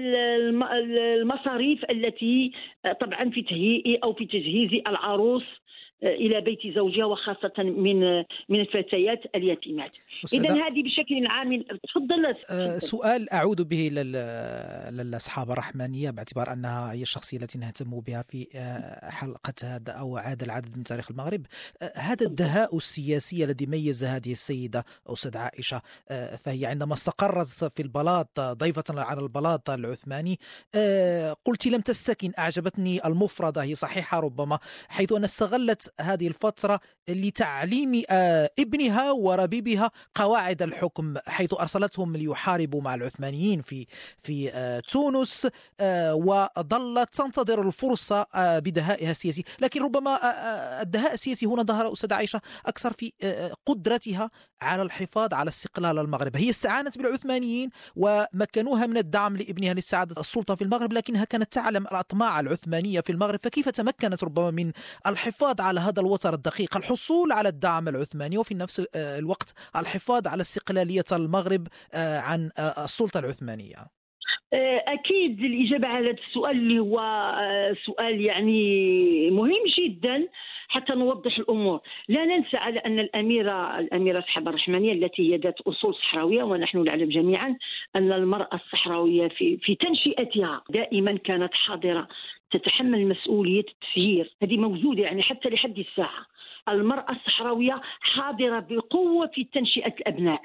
المصاريف 1.21 1.85
التي 1.91 2.51
طبعا 3.01 3.29
في 3.29 3.41
تهيئ 3.41 3.99
أو 4.03 4.13
في 4.13 4.25
تجهيز 4.25 4.81
العروس 4.87 5.43
إلى 6.03 6.41
بيت 6.41 6.75
زوجها 6.75 7.05
وخاصة 7.05 7.53
من 7.57 7.99
من 8.49 8.59
الفتيات 8.59 9.21
اليتيمات. 9.35 9.95
اذا 10.33 10.53
هذه 10.53 10.83
بشكل 10.83 11.27
عام 11.27 11.61
تفضل. 11.61 12.35
أه 12.49 12.79
سؤال 12.79 13.33
أعود 13.33 13.69
به 13.69 13.89
للاصحاب 14.91 15.51
الرحمانية 15.51 16.09
باعتبار 16.09 16.53
أنها 16.53 16.91
هي 16.91 17.01
الشخصية 17.01 17.37
التي 17.37 17.57
نهتم 17.57 17.99
بها 17.99 18.21
في 18.21 18.47
آه، 18.55 19.09
حلقة 19.09 19.53
هذا 19.63 19.91
أو 19.91 20.17
هذا 20.17 20.45
العدد 20.45 20.77
من 20.77 20.83
تاريخ 20.83 21.11
المغرب. 21.11 21.45
هذا 21.95 22.25
الدهاء 22.25 22.77
السياسي 22.77 23.43
الذي 23.43 23.65
ميز 23.65 24.03
هذه 24.03 24.31
السيدة 24.31 24.85
أستاذ 25.07 25.37
عائشة 25.37 25.81
فهي 26.39 26.65
عندما 26.65 26.93
استقرت 26.93 27.47
في 27.47 27.81
البلاط 27.81 28.39
ضيفة 28.39 28.83
على 28.89 29.21
البلاط 29.21 29.69
العثماني 29.69 30.39
قلت 31.45 31.67
لم 31.67 31.81
تستكن 31.81 32.31
أعجبتني 32.39 33.05
المفردة 33.05 33.63
هي 33.63 33.75
صحيحة 33.75 34.19
ربما 34.19 34.59
حيث 34.89 35.11
أن 35.11 35.23
استغلت 35.23 35.88
هذه 36.01 36.27
الفترة 36.27 36.79
لتعليم 37.10 38.03
آه، 38.10 38.50
ابنها 38.60 39.12
وربيبها 39.12 39.91
قواعد 40.15 40.62
الحكم 40.62 41.13
حيث 41.27 41.53
أرسلتهم 41.53 42.17
ليحاربوا 42.17 42.81
مع 42.81 42.96
العثمانيين 42.96 43.62
في 43.62 43.88
في 44.24 44.51
آه، 44.53 44.79
تونس 44.79 45.48
آه، 45.79 46.15
وظلت 46.15 47.13
تنتظر 47.13 47.62
الفرصة 47.62 48.25
بدهائها 48.36 49.12
السياسي. 49.12 49.43
لكن 49.60 49.84
ربما 49.84 50.19
الدهاء 50.81 51.13
السياسي 51.13 51.46
هنا 51.46 51.63
ظهر 51.63 51.93
أستاذ 51.93 52.13
عائشة 52.13 52.41
أكثر 52.65 52.93
في 52.93 53.13
قدرتها 53.65 54.31
على 54.62 54.81
الحفاظ 54.81 55.34
على 55.34 55.50
استقلال 55.50 56.00
المغرب. 56.00 56.38
هي 56.38 56.50
استعانت 56.50 56.98
بالعثمانيين 56.98 57.69
ومكنوها 57.96 58.86
من 58.86 58.98
الدعم 58.98 59.38
لابنها 59.38 59.74
لاستعادة 59.74 60.22
السلطة 60.22 60.55
في 60.55 60.63
المغرب 60.63 60.93
لكنها 60.93 61.25
كانت 61.25 61.53
تعلم 61.53 61.84
الأطماع 61.84 62.39
العثمانية 62.39 63.01
في 63.01 63.12
المغرب 63.12 63.39
فكيف 63.43 63.69
تمكنت 63.69 64.24
ربما 64.24 64.51
من 64.51 64.72
الحفاظ 65.08 65.62
على 65.62 65.78
هذا 65.79 66.00
الوتر 66.01 66.33
الدقيق. 66.33 66.77
الحصول 66.77 67.31
على 67.31 67.50
الدعم 67.50 67.88
العثماني 67.88 68.38
وفي 68.38 68.55
نفس 68.55 68.81
آه، 68.95 69.19
الوقت 69.19 69.53
الحفاظ 69.75 70.27
على 70.27 70.41
استقلالية 70.41 71.05
المغرب 71.12 71.67
آه، 71.93 72.19
عن 72.19 72.51
آه، 72.57 72.83
السلطة 72.83 73.19
العثمانية. 73.19 73.98
أكيد 74.53 75.43
الإجابة 75.43 75.87
على 75.87 76.09
هذا 76.09 76.17
السؤال 76.27 76.57
اللي 76.57 76.79
هو 76.79 76.99
سؤال 77.85 78.21
يعني 78.21 79.31
مهم 79.31 79.63
جدا 79.77 80.27
حتى 80.67 80.93
نوضح 80.93 81.37
الأمور. 81.37 81.79
لا 82.07 82.25
ننسى 82.25 82.57
على 82.57 82.79
أن 82.79 82.99
الاميره 82.99 83.79
الأميرة 83.79 84.19
صحابه 84.21 84.49
الرحمانية 84.49 84.93
التي 84.93 85.33
هي 85.33 85.37
ذات 85.37 85.61
أصول 85.61 85.95
صحراوية 85.95 86.43
ونحن 86.43 86.83
نعلم 86.83 87.09
جميعا 87.09 87.57
أن 87.95 88.11
المرأة 88.11 88.55
الصحراوية 88.55 89.27
في 89.27 89.57
في 89.57 89.75
تنشئتها 89.75 90.63
دائما 90.69 91.17
كانت 91.17 91.53
حاضرة 91.53 92.07
تتحمل 92.51 93.07
مسؤولية 93.07 93.65
التسيير. 93.69 94.31
هذه 94.43 94.57
موجودة 94.57 95.03
يعني 95.03 95.23
حتى 95.23 95.49
لحد 95.49 95.79
الساعة. 95.79 96.25
المرأة 96.71 97.11
الصحراوية 97.11 97.81
حاضرة 97.99 98.59
بقوة 98.59 99.27
في 99.27 99.43
تنشئة 99.43 99.93
الأبناء 99.99 100.41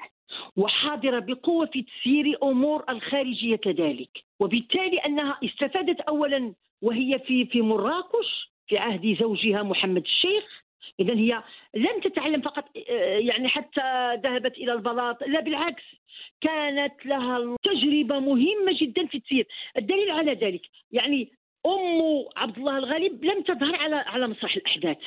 وحاضرة 0.57 1.19
بقوة 1.19 1.65
في 1.65 1.81
تسيير 1.81 2.37
أمور 2.43 2.83
الخارجية 2.89 3.55
كذلك. 3.55 4.09
وبالتالي 4.39 4.97
أنها 4.97 5.39
استفادت 5.43 6.01
اولا 6.01 6.53
وهي 6.81 7.19
في 7.19 7.45
في 7.45 7.61
مراكش 7.61 8.51
في 8.67 8.77
عهد 8.77 9.17
زوجها 9.19 9.63
محمد 9.63 10.01
الشيخ. 10.01 10.65
اذا 10.99 11.13
هي 11.13 11.43
لم 11.75 11.99
تتعلم 12.03 12.41
فقط 12.41 12.65
يعني 13.17 13.47
حتى 13.47 14.15
ذهبت 14.23 14.57
إلى 14.57 14.73
البلاط 14.73 15.23
لا 15.23 15.39
بالعكس 15.39 15.83
كانت 16.41 17.05
لها 17.05 17.55
تجربة 17.63 18.19
مهمة 18.19 18.77
جدا 18.81 19.05
في 19.05 19.17
التسيير. 19.17 19.47
الدليل 19.77 20.11
على 20.11 20.33
ذلك 20.33 20.61
يعني 20.91 21.31
أم 21.65 22.25
عبد 22.37 22.57
الله 22.57 22.77
الغالب 22.77 23.25
لم 23.25 23.41
تظهر 23.41 23.75
على 23.75 23.95
على 23.95 24.27
مسرح 24.27 24.55
الأحداث. 24.55 24.97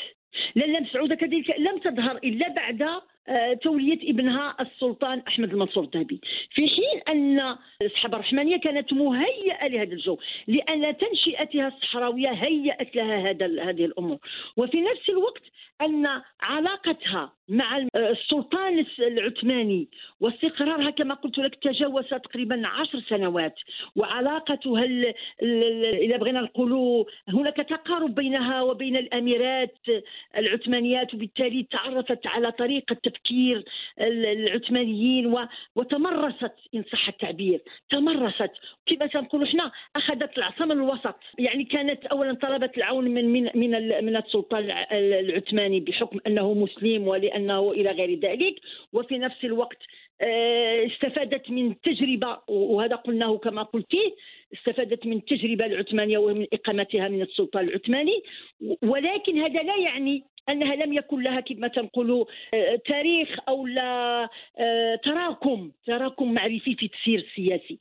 لاله 0.55 0.81
مسعوده 0.81 1.15
كذلك 1.15 1.55
لم 1.59 1.79
تظهر 1.79 2.17
إلا 2.17 2.49
بعد 2.49 2.83
آه، 3.29 3.55
تولية 3.55 4.11
ابنها 4.11 4.57
السلطان 4.61 5.23
أحمد 5.29 5.53
المنصور 5.53 5.85
الذهبي. 5.85 6.21
في 6.55 6.69
حين 6.69 7.01
أن 7.09 7.57
الصحابة 7.83 8.15
الرحمانية 8.15 8.57
كانت 8.57 8.93
مهيئة 8.93 9.67
لهذا 9.67 9.93
الجو 9.93 10.19
لأن 10.47 10.97
تنشئتها 10.97 11.69
الصحراوية 11.69 12.29
هيأت 12.29 12.97
لها 12.97 13.31
هذا 13.31 13.47
هذه 13.47 13.85
الأمور. 13.85 14.19
وفي 14.57 14.81
نفس 14.81 15.09
الوقت 15.09 15.43
أن 15.81 16.23
علاقتها 16.41 17.33
مع 17.49 17.87
السلطان 17.97 18.85
العثماني. 18.99 19.89
واستقرارها 20.21 20.91
كما 20.91 21.15
قلت 21.15 21.39
لك 21.39 21.55
تجاوز 21.55 22.05
تقريبا 22.05 22.67
عشر 22.67 23.01
سنوات. 23.01 23.55
وعلاقتها 23.97 24.85
إذا 26.03 26.17
بغينا 26.17 26.41
نقولوا 26.41 27.05
هناك 27.29 27.57
تقارب 27.57 28.15
بينها 28.15 28.63
وبين 28.63 28.97
الأميرات 28.97 29.77
العثمانيات. 30.37 31.15
وبالتالي 31.15 31.67
تعرفت 31.71 32.27
على 32.27 32.53
طريقة 32.53 32.97
تفكير 33.03 33.65
العثمانيين 34.01 35.35
وتمرست 35.77 36.55
إن 36.75 36.85
صح 36.93 37.09
التعبير. 37.09 37.61
تمرست. 37.91 38.51
كما 38.87 39.07
تنقولوا 39.07 39.47
إحنا؟ 39.47 39.73
أخذت 39.97 40.39
العصا 40.39 40.65
الوسط. 40.65 41.15
يعني 41.39 41.65
كانت 41.65 42.07
اولا 42.07 42.33
طلبت 42.35 42.77
العون 42.79 43.05
من 43.05 43.33
من 43.33 43.51
من, 43.55 43.71
من 44.05 44.17
السلطان 44.17 44.71
العثماني 44.93 45.81
بحكم 45.81 46.19
أنه 46.27 46.55
مسلم 46.55 47.09
ولأنه 47.39 47.73
إلى 47.73 47.91
غير 47.91 48.19
ذلك. 48.19 48.55
وفي 48.93 49.19
نفس 49.19 49.45
الوقت 49.45 49.79
آه، 50.21 50.87
استفادت 50.87 51.51
من 51.51 51.81
تجربة 51.81 52.39
وهذا 52.49 52.97
قلناه 52.97 53.39
كما 53.39 53.63
قلتي 53.63 54.15
استفادت 54.55 55.07
من 55.07 55.17
التجربة 55.17 55.67
العثمانية 55.67 56.19
ومن 56.19 56.47
إقامتها 56.53 57.09
من 57.09 57.23
السلطان 57.23 57.69
العثماني. 57.69 58.23
ولكن 58.83 59.39
هذا 59.39 59.63
لا 59.63 59.77
يعني 59.77 60.25
أنها 60.49 60.75
لم 60.75 60.93
يكن 60.93 61.23
لها 61.23 61.41
كما 61.41 61.69
تنقولوا 61.69 62.25
آه، 62.55 62.77
تاريخ 62.87 63.29
أو 63.49 63.67
لا 63.67 64.29
آه، 64.59 64.95
تراكم 65.05 65.71
تراكم 65.87 66.35
معرفي 66.35 66.75
في 66.75 66.87
التسيير 66.87 67.19
السياسي 67.19 67.79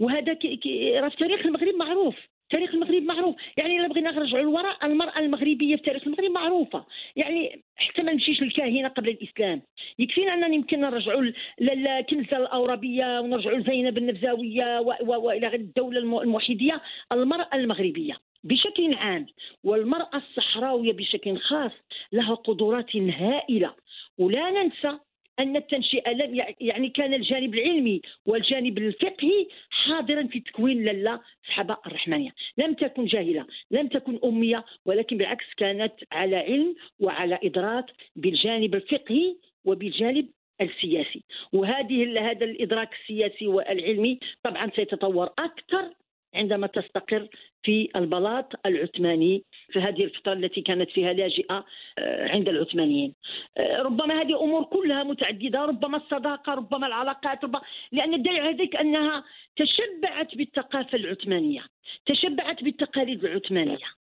وهذا 0.00 0.34
في 0.34 1.16
تاريخ 1.18 1.46
المغرب 1.46 1.74
معروف. 1.74 2.16
تاريخ 2.50 2.74
المغرب 2.74 3.02
معروف. 3.02 3.36
يعني 3.56 3.78
إلا 3.78 3.88
بغينا 3.88 4.10
نرجعوا 4.10 4.42
للوراء 4.42 4.86
المرأة 4.86 5.18
المغربية 5.18 5.76
في 5.76 5.82
تاريخ 5.82 6.02
المغرب 6.06 6.30
معروفة. 6.30 6.86
يعني 7.16 7.62
حتى 7.76 8.02
ما 8.02 8.12
نمشيش 8.12 8.42
للكاهنة 8.42 8.88
قبل 8.88 9.08
الإسلام. 9.08 9.62
يكفينا 9.98 10.34
أننا 10.34 10.54
يمكن 10.54 10.80
نرجعوا 10.80 11.30
للكنزه 11.60 12.36
الاوربيه 12.36 13.20
ونرجعوا 13.20 13.58
لزينب 13.58 13.98
النبزاوية 13.98 14.80
وإلى 14.80 15.48
غير 15.48 15.60
الدولة 15.60 15.98
الموحدية. 15.98 16.82
المرأة 17.12 17.48
المغربية 17.54 18.16
بشكل 18.44 18.94
عام 18.94 19.26
والمرأة 19.64 20.16
الصحراوية 20.16 20.92
بشكل 20.92 21.38
خاص 21.38 21.72
لها 22.12 22.34
قدرات 22.34 22.96
هائلة. 22.96 23.74
ولا 24.18 24.50
ننسى 24.50 24.98
أن 25.38 25.56
التنشئة 25.56 26.10
لم 26.10 26.44
يعني 26.60 26.88
كان 26.88 27.14
الجانب 27.14 27.54
العلمي 27.54 28.02
والجانب 28.26 28.78
الفقهي 28.78 29.46
حاضرا 29.70 30.22
في 30.22 30.40
تكوين 30.40 30.84
لاله 30.84 31.20
صحابه 31.48 31.76
الرحمانيه، 31.86 32.30
لم 32.58 32.74
تكن 32.74 33.04
جاهلة، 33.04 33.46
لم 33.70 33.88
تكن 33.88 34.18
أمية 34.24 34.64
ولكن 34.84 35.16
بالعكس 35.16 35.44
كانت 35.56 35.92
على 36.12 36.36
علم 36.36 36.74
وعلى 37.00 37.38
إدراك 37.44 37.86
بالجانب 38.16 38.74
الفقهي 38.74 39.36
وبالجانب 39.64 40.28
السياسي. 40.60 41.22
وهذه 41.52 42.30
هذا 42.30 42.44
الإدراك 42.44 42.90
السياسي 43.02 43.46
والعلمي 43.46 44.18
طبعا 44.42 44.70
سيتطور 44.76 45.26
أكثر 45.38 45.90
عندما 46.36 46.66
تستقر 46.66 47.28
في 47.62 47.88
البلاط 47.96 48.52
العثماني 48.66 49.44
في 49.72 49.78
هذه 49.78 50.04
الفترة 50.04 50.32
التي 50.32 50.60
كانت 50.60 50.90
فيها 50.90 51.12
لاجئة 51.12 51.64
آه، 51.98 52.28
عند 52.28 52.48
العثمانيين. 52.48 53.14
آه، 53.56 53.82
ربما 53.82 54.22
هذه 54.22 54.42
أمور 54.42 54.64
كلها 54.64 55.02
متعددة 55.02 55.64
ربما 55.64 55.96
الصداقة 55.96 56.54
ربما 56.54 56.86
العلاقات 56.86 57.44
ربما 57.44 57.60
لأن 57.92 58.14
الدليل 58.14 58.60
ذلك 58.60 58.76
أنها 58.76 59.24
تشبعت 59.56 60.34
بالثقافة 60.36 60.98
العثمانية 60.98 61.64
تشبعت 62.06 62.62
بالتقاليد 62.62 63.24
العثمانية. 63.24 64.05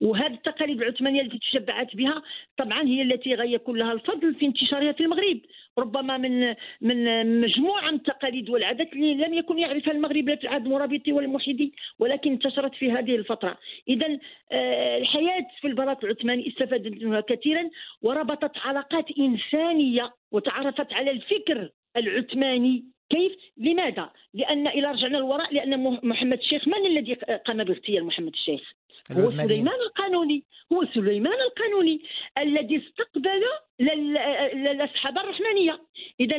وهذه 0.00 0.34
التقاليد 0.34 0.82
العثمانية 0.82 1.22
التي 1.22 1.38
تشبعت 1.38 1.96
بها 1.96 2.22
طبعا 2.56 2.82
هي 2.82 3.02
التي 3.02 3.30
يكون 3.30 3.78
لها 3.78 3.92
الفضل 3.92 4.34
في 4.34 4.46
انتشارها 4.46 4.92
في 4.92 5.00
المغرب. 5.00 5.40
ربما 5.78 6.16
من 6.16 6.54
من 6.80 7.40
مجموعة 7.40 7.90
من 7.90 7.96
التقاليد 7.96 8.50
والعادات 8.50 8.92
اللي 8.92 9.14
لم 9.14 9.34
يكن 9.34 9.58
يعرفها 9.58 9.92
المغرب 9.92 10.28
لا 10.28 10.36
في 10.36 10.42
العهد 10.42 10.66
المرابطي 10.66 11.12
والموحدي 11.12 11.72
ولكن 11.98 12.32
انتشرت 12.32 12.74
في 12.74 12.92
هذه 12.92 13.16
الفترة. 13.16 13.58
اذا 13.88 14.18
آه، 14.52 14.98
الحياة 14.98 15.46
في 15.60 15.66
البلاط 15.66 16.04
العثماني 16.04 16.48
استفادت 16.48 17.02
منها 17.02 17.20
كثيرا 17.20 17.70
وربطت 18.02 18.58
علاقات 18.58 19.06
إنسانية 19.18 20.14
وتعرفت 20.32 20.92
على 20.92 21.10
الفكر 21.10 21.70
العثماني 21.96 22.84
كيف؟ 23.10 23.32
لماذا؟ 23.56 24.10
لأن 24.34 24.68
إلى 24.68 24.90
رجعنا 24.90 25.16
للوراء 25.16 25.54
لأن 25.54 25.98
محمد 26.02 26.38
الشيخ 26.38 26.68
من 26.68 26.86
الذي 26.86 27.14
قام 27.14 27.64
باغتيال 27.64 28.04
محمد 28.04 28.32
الشيخ؟ 28.32 28.72
هو 29.12 29.30
سليمان 29.30 29.80
القانوني 29.86 30.44
هو 30.72 30.84
سليمان 30.94 31.40
القانوني 31.40 32.00
الذي 32.38 32.82
استقبل 32.86 33.42
للأصحاب 34.54 35.18
الرحمانية 35.18 35.80
إذا 36.20 36.36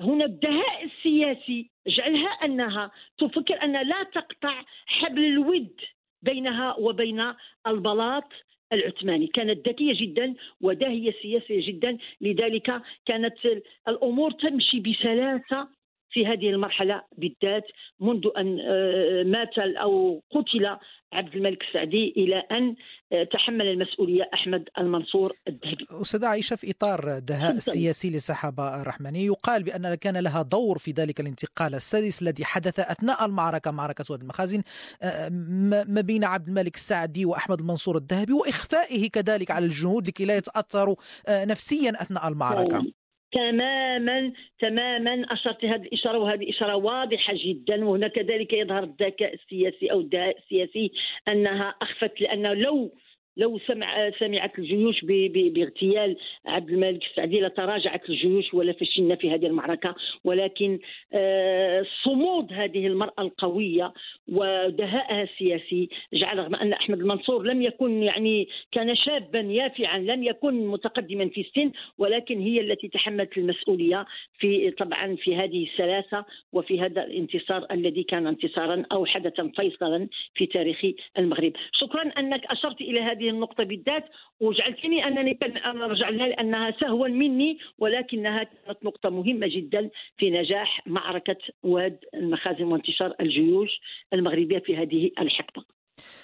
هنا 0.00 0.24
الدهاء 0.24 0.84
السياسي 0.84 1.70
جعلها 1.86 2.28
أنها 2.28 2.90
تفكر 3.18 3.62
أن 3.62 3.88
لا 3.88 4.02
تقطع 4.02 4.64
حبل 4.86 5.24
الود 5.24 5.80
بينها 6.22 6.76
وبين 6.78 7.32
البلاط 7.66 8.32
العثماني 8.72 9.26
كانت 9.26 9.68
ذكية 9.68 9.94
جدا 9.94 10.34
وداهية 10.60 11.12
سياسية 11.22 11.66
جدا 11.66 11.98
لذلك 12.20 12.82
كانت 13.06 13.34
الأمور 13.88 14.30
تمشي 14.30 14.80
بسلاسة 14.80 15.68
في 16.10 16.26
هذه 16.26 16.50
المرحلة 16.50 17.02
بالذات 17.18 17.64
منذ 18.00 18.22
أن 18.36 18.58
آه، 18.60 19.22
مات 19.22 19.58
أو 19.58 20.22
قتل 20.30 20.76
عبد 21.12 21.36
الملك 21.36 21.62
السعدي 21.62 22.14
إلى 22.16 22.38
أن 22.38 22.74
آه، 23.12 23.24
تحمل 23.24 23.66
المسؤولية 23.66 24.30
أحمد 24.34 24.68
المنصور 24.78 25.32
الذهبي. 25.48 25.86
أستاذة 25.90 26.26
عائشة 26.26 26.56
في 26.56 26.70
إطار 26.70 27.16
الدهاء 27.16 27.52
السياسي 27.56 28.10
للسحابة 28.10 28.80
الرحمني 28.82 29.24
يقال 29.24 29.62
بأن 29.62 29.94
كان 29.94 30.16
لها 30.16 30.42
دور 30.42 30.78
في 30.78 30.90
ذلك 30.90 31.20
الانتقال 31.20 31.74
السادس 31.74 32.22
الذي 32.22 32.44
حدث 32.44 32.80
أثناء 32.80 33.26
المعركة 33.26 33.70
معركة 33.70 34.04
واد 34.10 34.20
المخازن 34.20 34.62
آه، 35.02 35.28
ما 35.88 36.00
بين 36.00 36.24
عبد 36.24 36.48
الملك 36.48 36.74
السعدي 36.74 37.24
وأحمد 37.24 37.60
المنصور 37.60 37.96
الذهبي 37.96 38.32
وإخفائه 38.32 39.10
كذلك 39.10 39.50
على 39.50 39.64
الجنود 39.64 40.08
لكي 40.08 40.24
لا 40.24 40.36
يتأثروا 40.36 40.96
نفسيا 41.28 42.02
أثناء 42.02 42.28
المعركة. 42.28 42.84
تماما 43.36 44.32
تماما. 44.58 45.26
أشرت 45.32 45.64
هذه 45.64 45.82
الإشارة 45.82 46.18
وهذه 46.18 46.50
إشارة 46.50 46.74
واضحة 46.76 47.34
جدا. 47.36 47.84
وهنا 47.84 48.08
كذلك 48.08 48.52
يظهر 48.52 48.82
الذكاء 48.82 49.34
السياسي 49.34 49.92
أو 49.92 50.00
الدهاء 50.00 50.38
السياسي 50.38 50.92
أنها 51.28 51.74
أخفت 51.82 52.20
لأنه 52.20 52.54
لو 52.54 52.90
لو 53.36 53.58
سمع 53.58 54.10
سمعت 54.10 54.58
الجيوش 54.58 55.04
باغتيال 55.04 56.16
عبد 56.46 56.70
الملك 56.70 57.04
السعدي 57.04 57.40
لتراجعت 57.40 58.10
الجيوش 58.10 58.54
ولا 58.54 58.72
فشلنا 58.72 59.14
في 59.14 59.30
هذه 59.30 59.46
المعركة. 59.46 59.94
ولكن 60.24 60.78
آه، 61.12 61.86
صمود 62.04 62.52
هذه 62.52 62.86
المرأة 62.86 63.22
القوية 63.22 63.92
ودهائها 64.28 65.22
السياسي 65.22 65.88
جعل 66.12 66.38
رغم 66.38 66.54
أن 66.54 66.72
أحمد 66.72 67.00
المنصور 67.00 67.42
لم 67.42 67.62
يكن 67.62 68.02
يعني 68.02 68.48
كان 68.72 68.96
شابا 68.96 69.40
يافعا 69.40 69.98
لم 69.98 70.22
يكن 70.22 70.66
متقدما 70.66 71.28
في 71.28 71.40
السن 71.40 71.72
ولكن 71.98 72.40
هي 72.40 72.60
التي 72.60 72.88
تحملت 72.88 73.38
المسؤولية 73.38 74.06
في 74.38 74.70
طبعا 74.70 75.16
في 75.16 75.36
هذه 75.36 75.66
السلاسة 75.72 76.24
وفي 76.52 76.80
هذا 76.80 77.04
الانتصار 77.04 77.66
الذي 77.70 78.02
كان 78.02 78.26
انتصارا 78.26 78.84
أو 78.92 79.06
حدثا 79.06 79.52
فيصلا 79.56 80.08
في 80.34 80.46
تاريخ 80.46 80.80
المغرب. 81.18 81.52
شكرا 81.72 82.02
أنك 82.02 82.46
أشرت 82.46 82.80
إلى 82.80 83.00
هذه 83.00 83.25
هذه 83.26 83.34
النقطة 83.34 83.64
بالذات 83.64 84.04
وجعلتني 84.40 85.06
أنني 85.06 85.38
أرجع 85.66 86.08
لها 86.08 86.28
لأنها 86.28 86.70
سهوا 86.80 87.08
مني 87.08 87.58
ولكنها 87.78 88.42
كانت 88.42 88.84
نقطة 88.84 89.10
مهمة 89.10 89.46
جدا 89.46 89.90
في 90.18 90.30
نجاح 90.30 90.82
معركة 90.86 91.38
واد 91.62 91.98
المخازن 92.14 92.64
وانتشار 92.64 93.14
الجيوش 93.20 93.70
المغربية 94.12 94.58
في 94.58 94.76
هذه 94.76 95.10
الحقبة. 95.18 95.64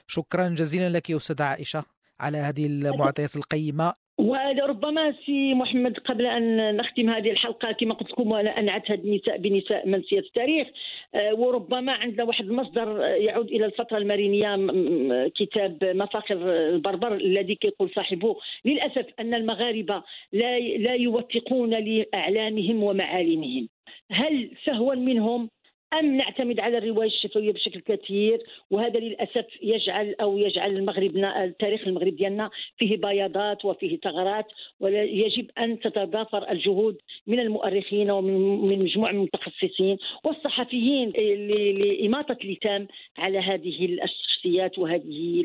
شكرا 0.07 0.49
جزيلا 0.49 0.89
لك 0.89 1.11
أستاذة 1.11 1.45
عائشة 1.45 1.85
على 2.21 2.39
هذه 2.39 2.67
المعطيات 2.67 3.37
القيمة. 3.37 4.02
وربما 4.19 5.15
سي 5.27 5.55
محمد 5.55 5.99
قبل 5.99 6.27
أن 6.27 6.77
نختم 6.77 7.11
هذه 7.11 7.31
الحلقة 7.31 7.73
كما 7.73 7.95
قلت 7.95 8.11
لكم 8.11 8.31
وأنا 8.33 8.59
أنعت 8.59 8.91
هذه 8.91 9.01
النساء 9.01 9.39
بنساء 9.39 9.89
منسية 9.89 10.19
التاريخ. 10.19 10.69
آه، 11.15 11.35
وربما 11.35 11.93
عندنا 11.93 12.25
واحد 12.25 12.45
المصدر 12.45 13.01
يعود 13.01 13.47
إلى 13.49 13.67
الفترة 13.67 13.99
المارينية 13.99 14.57
كتاب 15.29 15.85
مفاخر 15.85 16.37
البربر 16.69 17.15
الذي 17.15 17.55
كيقول 17.55 17.91
صاحبه 17.91 18.37
للأسف 18.65 19.07
أن 19.21 19.35
المغاربة 19.35 20.03
لا 20.33 20.59
لا 20.59 20.95
يوثقون 20.95 21.71
لاعلامهم 21.71 22.83
ومعالمهم. 22.83 23.69
هل 24.11 24.51
سهوا 24.65 24.95
منهم؟ 24.95 25.49
أم 25.93 26.17
نعتمد 26.17 26.61
على 26.61 26.79
الرواية 26.79 27.09
الشفوية 27.09 27.53
بشكل 27.53 27.81
كثير 27.81 28.43
وهذا 28.71 29.01
للأسف 29.01 29.47
يجعل 29.63 30.15
أو 30.21 30.39
يجعل 30.39 30.77
المغربنا 30.77 31.45
التاريخ 31.45 31.87
المغرب 31.87 32.17
ديالنا 32.17 32.51
فيه 32.79 32.97
بياضات 32.97 33.65
وفيه 33.65 33.97
ثغرات 33.97 34.47
ويجب 34.81 35.51
أن 35.59 35.81
تتضافر 35.81 36.51
الجهود 36.51 36.97
من 37.27 37.41
المؤرخين 37.41 38.11
ومن 38.11 38.79
مجموعة 38.79 39.13
من 39.13 39.19
المتخصصين 39.19 39.99
والصحفيين 40.25 41.11
لإماطة 41.11 42.37
اللثام 42.45 42.89
على 43.19 43.39
هذه 43.39 43.85
الشخصيات 43.85 44.79
وهذه 44.79 45.45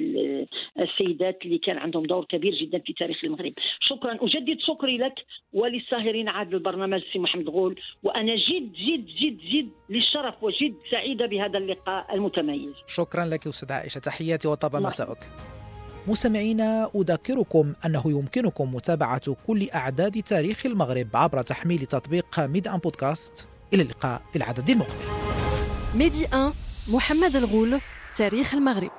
السيدات 0.79 1.45
اللي 1.45 1.57
كان 1.57 1.77
عندهم 1.77 2.03
دور 2.05 2.25
كبير 2.25 2.55
جدا 2.55 2.79
في 2.79 2.93
تاريخ 2.93 3.23
المغرب. 3.23 3.53
شكرا. 3.79 4.17
أجدد 4.21 4.60
شكري 4.60 4.97
لك 4.97 5.13
وللساهرين 5.53 6.27
على 6.29 6.49
البرنامج 6.53 7.01
سي 7.13 7.19
محمد 7.19 7.49
غول 7.49 7.79
وأنا 8.03 8.36
جد 8.36 8.73
جد 8.73 9.05
جد 9.05 9.38
جد 9.38 9.69
للشرف 9.89 10.37
وجد 10.41 10.76
سعيدة 10.91 11.26
بهذا 11.26 11.58
اللقاء 11.58 12.15
المتميز. 12.15 12.73
شكرا 12.88 13.26
لك 13.26 13.47
أستاذ 13.47 13.71
عائشة 13.71 14.00
تحياتي 14.00 14.47
وطاب 14.47 14.76
مساءك 14.76 15.17
مستمعينا 16.08 16.89
أذكركم 16.95 17.73
أنه 17.86 18.04
يمكنكم 18.06 18.76
متابعة 18.76 19.36
كل 19.47 19.69
أعداد 19.69 20.23
تاريخ 20.23 20.65
المغرب 20.65 21.08
عبر 21.13 21.41
تحميل 21.41 21.86
تطبيق 21.86 22.39
ميد 22.39 22.67
أن 22.67 22.78
بودكاست. 22.78 23.47
إلى 23.73 23.82
اللقاء 23.82 24.21
في 24.32 24.36
العدد 24.36 24.69
المقبل. 24.69 24.93
ميدي 25.95 26.26
1 26.34 26.54
محمد 26.93 27.36
الغول 27.36 27.80
تاريخ 28.15 28.54
المغرب. 28.54 28.91